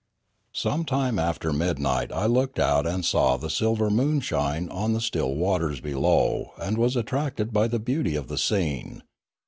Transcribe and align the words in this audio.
Some 0.55 0.83
time 0.83 1.19
after 1.19 1.53
midnight 1.53 2.11
I 2.11 2.25
looked 2.25 2.57
out 2.57 2.87
and 2.87 3.05
saw 3.05 3.37
the 3.37 3.51
silver 3.51 3.91
moonshine 3.91 4.67
on 4.69 4.93
the 4.93 4.99
still 4.99 5.35
waters 5.35 5.79
below 5.79 6.53
and 6.59 6.75
was 6.75 6.97
at 6.97 7.05
tracted 7.05 7.53
by 7.53 7.67
the 7.67 7.77
beauty 7.77 8.15
of 8.15 8.27
the 8.27 8.39
scene. 8.39 9.03